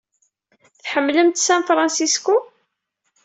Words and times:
Tḥemmlemt 0.83 1.37
San 1.45 1.61
Francisco? 1.67 2.35